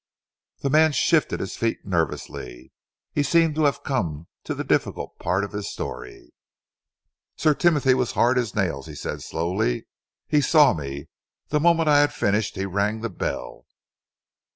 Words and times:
The 0.61 0.69
man 0.71 0.93
shifted 0.93 1.39
his 1.39 1.55
feet 1.55 1.85
nervously. 1.85 2.71
He 3.11 3.21
seemed 3.21 3.53
to 3.53 3.65
have 3.65 3.83
come 3.83 4.25
to 4.45 4.55
the 4.55 4.63
difficult 4.63 5.19
part 5.19 5.43
of 5.43 5.51
his 5.51 5.69
story. 5.71 6.33
"Sir 7.35 7.53
Timothy 7.53 7.93
was 7.93 8.09
as 8.09 8.13
hard 8.15 8.39
as 8.39 8.55
nails," 8.55 8.87
he 8.87 8.95
said 8.95 9.21
slowly. 9.21 9.85
"He 10.27 10.41
saw 10.41 10.73
me. 10.73 11.09
The 11.49 11.59
moment 11.59 11.87
I 11.87 11.99
had 11.99 12.13
finished, 12.13 12.55
he 12.55 12.65
rang 12.65 13.01
the 13.01 13.11
bell. 13.11 13.67